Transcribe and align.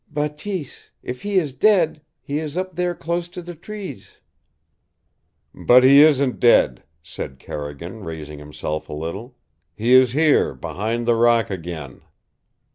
"Bateese 0.09 0.89
if 1.03 1.21
he 1.21 1.37
is 1.37 1.53
dead 1.53 2.01
he 2.23 2.39
is 2.39 2.57
up 2.57 2.73
there 2.75 2.95
close 2.95 3.27
to 3.27 3.39
the 3.39 3.53
trees." 3.53 4.19
"But 5.53 5.83
he 5.83 6.01
isn't 6.01 6.39
dead," 6.39 6.81
said 7.03 7.37
Carrigan, 7.37 8.03
raising 8.03 8.39
himself 8.39 8.89
a 8.89 8.93
little. 8.93 9.35
"He 9.75 9.93
is 9.93 10.13
here, 10.13 10.55
behind 10.55 11.07
the 11.07 11.13
rock 11.13 11.51
again!" 11.51 12.01